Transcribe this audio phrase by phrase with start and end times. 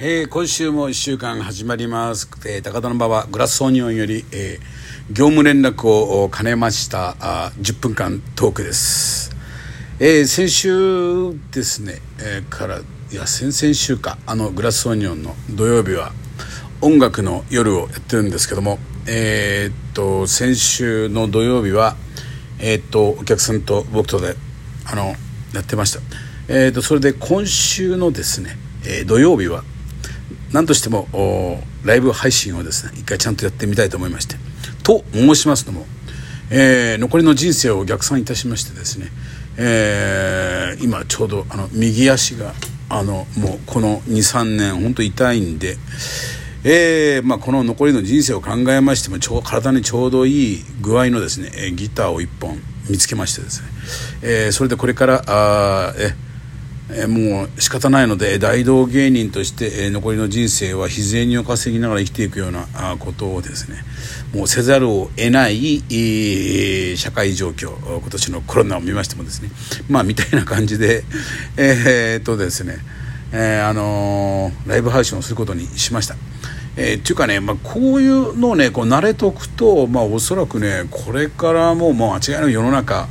[0.00, 9.30] えー、今週も1週間始まります、えー高田馬場グラスオニオンより、えー業務連絡を兼ねましたあ10分間トークです、
[10.00, 12.82] えー先週ですね、えーからい
[13.14, 16.10] や先々週かあのグラスオニオンの土曜日は
[16.80, 21.94] 音楽の夜をやってるんですけどもえーっと先週の土曜日は
[22.58, 24.34] えーっとお客さんと僕とで
[24.90, 25.14] あの
[25.54, 26.00] やってました。
[26.48, 29.62] えーっとそれで今週のですね、えー土曜日は
[30.54, 31.08] 何としても
[31.84, 34.36] ライブ配信をですね一回ちゃんとやってみたいと思いまして。
[34.84, 35.86] と申しますのも、
[36.50, 39.06] えー残りの人生を逆算いたしましてですね、
[39.56, 42.52] えー今ちょうどあの右足が
[42.88, 45.76] あのもうこの23年本当痛いんで、
[46.64, 53.68] えーまあ、この残りの人生を考えましてもちょ体にちょうどいい具合のですね、ギターを1本見つけましてですね、
[54.22, 55.94] えそれでこれからあ
[56.90, 63.78] えもう仕方ないので大道芸人として、え残りの人生は日銭を稼ぎながら生きていくようなあことをですね
[64.34, 69.50] もうせざるを得ない、え社会状況今年のコロナを見ましてもですね
[69.88, 71.04] まあみたいな感じで
[71.56, 72.76] えーっとですね、
[73.32, 76.16] えーあのーライブ配信をすることにしました。
[76.76, 83.08] えーっていうかね、まあ、こういうのをねこう慣れとくと、まあ、おそらくねこれからももう間違いなく世の中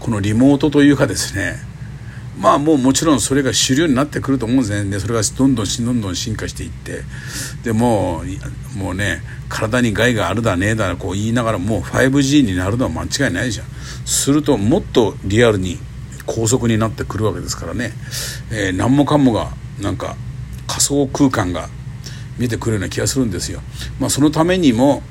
[0.00, 1.69] このリモートというかですね
[2.40, 4.90] まあもうもちろんそれが主流になってくると思うんですね。
[4.90, 7.02] でそれがどんどんどんどん進化していって。
[7.62, 8.22] でも
[8.74, 13.66] うもうね体に害があるだねえだこう言いながらもう 5G になるのは間違いないじゃん。
[14.06, 15.78] するともっとリアルに
[16.24, 17.92] 高速になってくるわけですからね、
[18.50, 20.16] えー何もかもがなんか
[20.66, 21.68] 仮想空間が
[22.38, 23.60] 見えてくるような気がするんですよ。
[23.98, 25.02] まあそのためにも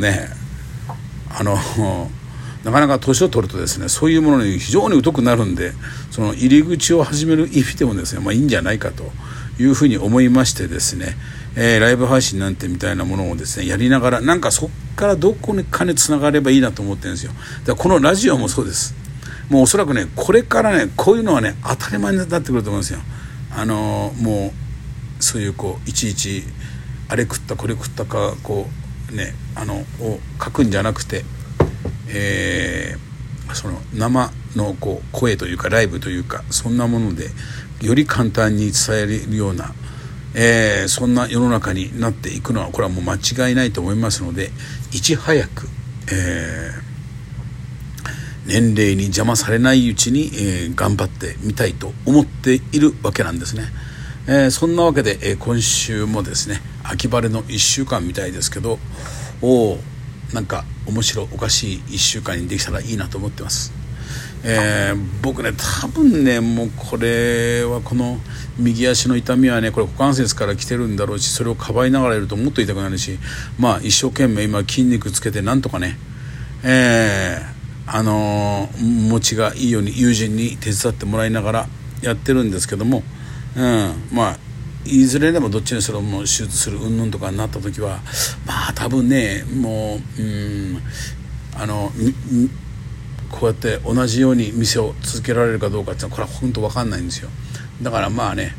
[0.00, 0.28] ね
[1.30, 1.56] あの
[2.64, 5.72] なかなか年を取るとですねそういうものに非常に疎くなるんで
[6.10, 9.04] その入り口を始める意味でもですね、まあ、いいんじゃないかと
[9.60, 11.16] いうふうに思いましてですね、
[11.56, 17.32] えーライブ配信なんてみたいなものをですねやりながらなんかそっからどこにかねつながればいいなと思ってるんですよ。
[17.32, 18.94] だからこのラジオもそうです。
[19.50, 23.00] もうおそらくねこれからねこういうのはね当たり前になってくると思うんですよ。
[23.56, 26.42] あのーもうそういうこういちいち
[27.08, 28.66] あれ食ったこれ食ったかこ
[29.12, 31.24] うねあのを書くんじゃなくて
[32.08, 33.04] えー
[33.54, 37.28] その生のこう声というかライブというかそんなもので
[37.82, 39.72] より簡単に伝えるような、
[40.34, 43.14] えーそんな世の中になっていくのはこれはもう間
[43.48, 44.50] 違いないと思いますので
[44.92, 45.68] いち早く、
[46.10, 46.84] えー
[48.46, 53.64] 年齢に邪魔されないうちに、えー頑張ってみたいと思っているわけなんですね。
[54.26, 58.78] えーそんなわけで、えー今週もですね秋晴れの1週間みたいですけど
[59.40, 59.93] おー
[60.32, 63.84] なんか面白おかしい1週間にできたらいいなと思ってます。
[64.46, 65.52] えー僕ね
[65.82, 68.18] 多分ねもうこれはこの
[68.58, 73.18] 右足の痛みはねこれ股関節から来てるんだろうしそれをかばいながらいるともっと痛くなるし
[73.58, 75.96] まあ一生懸命今筋肉つけてなんとかね
[76.62, 81.66] えーあのー持ちがいいように友人に手伝ってもらいながら
[82.02, 83.02] やってるんですけども、
[83.56, 84.38] うん、まあ
[84.84, 88.00] いずれでもどっちにしろもう手術する云々とかになった時は
[88.46, 90.82] まあ多分ねもううん
[91.56, 91.90] あの
[93.30, 97.30] こうやって同じように店を続けられるかどうかっていうのはこれは本当分かんないんですよ。
[97.82, 98.54] だからまあね、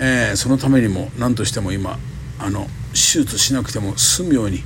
[0.00, 1.98] えーそのためにも何としても今
[2.38, 4.62] あの手術しなくても済むように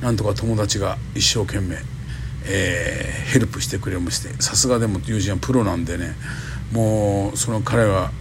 [0.00, 1.76] なんとか友達が一生懸命、
[2.46, 6.14] えーヘルプしてくれましてさすがでも友人はプロなんでね
[6.72, 8.12] もうその彼は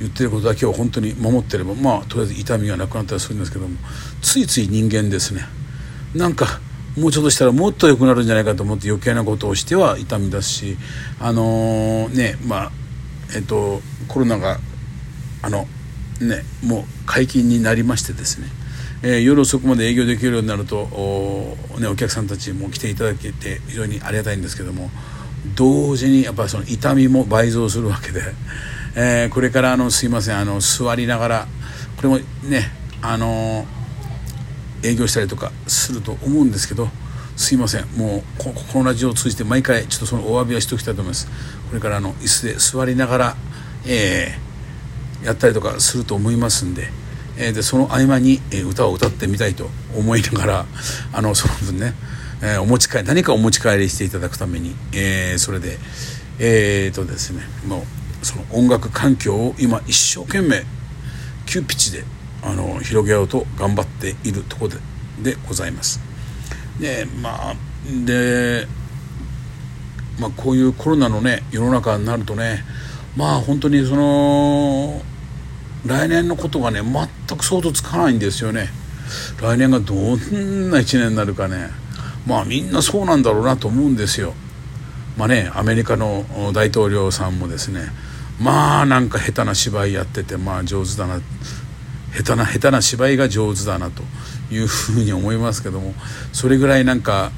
[0.00, 3.76] 言ってることだけを本当に守ってればまあとりあえず痛みがなくなったりするんですけども
[4.22, 5.42] ついつい人間ですね。
[6.14, 6.60] なんか
[6.96, 10.76] もうちょっとしたらもっと良くなるんじゃないかと思って余計なことをしては痛み出すし
[11.20, 12.72] あのーねまあ
[13.34, 14.58] えっとコロナが
[15.42, 15.66] あの
[16.20, 18.46] ねもう解禁になりましてですね、
[19.02, 24.90] えー夜遅くまで営業できるようになるとお,、ね、お客さんたちも来ていただけて非常にありがたいんですけども
[25.56, 28.22] 同時にやっぱりその痛みも倍増するわけで、
[28.96, 31.46] えーこれからあのすいませんあの座りながら
[31.96, 32.70] これもね
[33.02, 33.66] あの
[34.82, 36.88] 営業したりとかすると思うんですけど
[37.36, 41.26] すいませんもうここのラジオを通じて毎回ちょっとそのお詫びはしておきたいと思います。
[41.68, 43.36] これからあの椅子で座りながら、
[43.86, 44.44] えー
[45.26, 46.86] やったりとかすると思いますんで,、
[47.38, 50.66] えーでその合間に、え歌を歌ってみたいと思いながら
[51.14, 51.94] あのその分ね、
[52.42, 55.78] えーお持ち帰り何かお持ち帰りしていただくために、えそれで
[56.38, 57.84] えーとですねもう
[58.24, 60.64] その音楽環境を今一生懸命
[61.46, 62.04] 急ピッチで
[62.42, 66.00] あの広げようと頑張っているところででございます。
[66.80, 67.54] でまあ
[68.04, 68.66] で
[70.18, 72.64] まあ、こういうコロナのね世の中になるとね
[73.16, 75.02] まあ本当にその
[75.86, 78.68] 来年のことがね全く想像つかないんですよね。
[79.40, 81.68] 来年がどんな1年になるかね。
[82.26, 84.32] まあみんなそうなんだろうなと思うんですよ。
[85.18, 87.80] まあねアメリカの大統領さんもですね
[88.40, 91.20] まあなんか下手な芝居やっててまあ上手だな。
[92.14, 94.02] 下手な下手な芝居が上手だなと
[94.54, 95.94] いうふうに思いますけども
[96.32, 97.32] それぐらいなんか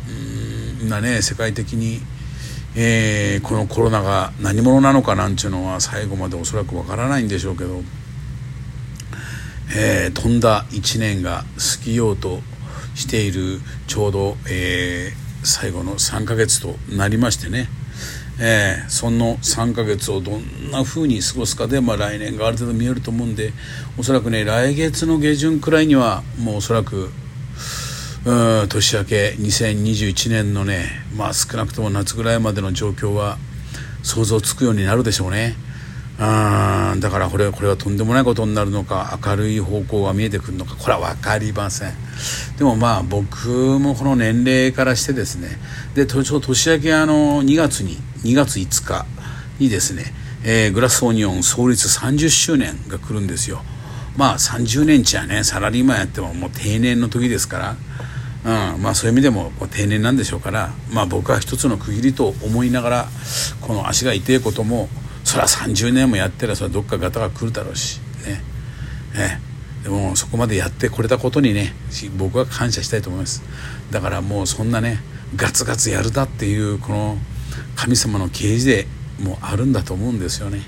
[0.81, 2.01] うんなね世界的に、
[2.77, 7.81] えー、このコロナが何者なのかなんちゅうのは最後までおそらくわからないんでしょうけど、
[9.75, 11.45] えー、飛んだ1年が
[11.79, 12.41] 過ぎようと
[12.95, 17.69] しているちょうど、えー、最後の3ヶ月となりましてね
[18.39, 23.53] えー、その3ヶ月をどんな風に過ごすかで、まあ、来年がある程度見えると思うんで
[23.99, 27.11] おそらくね来月の下旬くらいにはもうおそらく
[28.27, 33.39] うん年明け2021年のね、まあ、少なくとも夏ぐらいまでの状況は
[34.03, 35.55] 想像つくようになるでしょうね。
[36.19, 41.93] あだからこれこれはとんでもないことになるのか明るい方向が見えてくるのかこれは分かりません。
[42.57, 43.49] でもまあ僕
[43.79, 45.59] もこの年齢からしてですね
[45.95, 49.05] で年明けあの2月に2月5日
[49.59, 50.05] にですね、
[50.43, 53.62] えー、グラスオニオン創立30周年が来るんですよ。
[54.17, 57.77] まあ30年ちはねサラリーマンやってももう定年の時ですから。
[58.47, 63.09] うん、まあそういう意味でも定年なんでしょうから、まあ、僕は一つの区切りと思いながら
[63.61, 64.89] この足が痛いことも
[65.26, 68.40] それは30年もやってらそれどっかガタが来るだろうしね。
[69.12, 69.40] ね
[69.82, 71.75] でもそこまでやってこれたことにね
[72.17, 73.43] 僕は感謝したいと思います。
[73.90, 75.00] だからもうそんなね
[75.34, 77.19] ガツガツやるだっていうこの
[77.75, 78.87] 神様の啓示で
[79.20, 80.61] もあるんだと思うんですよね、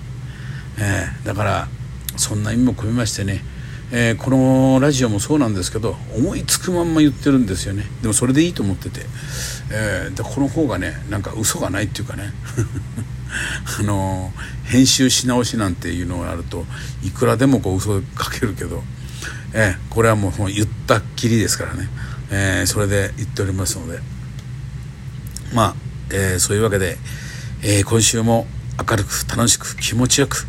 [0.78, 1.68] えー、だから
[2.16, 3.44] そんな意味も込めましてね、
[3.92, 7.84] えー、このラジオもそうなんですけど思いつくまんま言ってるんですよね。
[8.02, 9.02] でもそれでいいと思ってて、
[9.70, 12.32] えー、でこの方がねなんか嘘がないっていうかね。
[13.78, 14.32] あの
[14.64, 16.64] 編集し直しなんていうのがあると
[17.04, 18.82] いくらでもこう嘘かけるけど、
[19.54, 21.88] えー、これはもう言ったっきりですからね、
[22.30, 24.18] えー、それで言っておりますので。
[25.54, 25.74] まあ、
[26.10, 26.96] えー、そういうわけで、
[27.62, 28.46] えー、今週も
[28.78, 30.46] 明るく楽しく気持ちよく、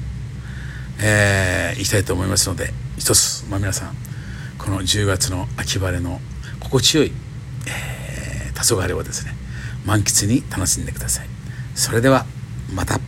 [1.01, 3.95] えー、いきたいと思いますので一つ、まあ、皆さん
[4.57, 6.19] この10月の秋晴れの
[6.59, 7.13] 心地よい、
[7.67, 9.33] えー、黄昏をですね
[9.85, 11.27] 満喫に楽しんでください。
[11.73, 12.38] それでは。
[12.73, 12.99] また